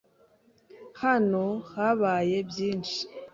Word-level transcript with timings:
Hano 1.01 1.45
habaye 1.73 2.37
byinshi. 2.49 3.01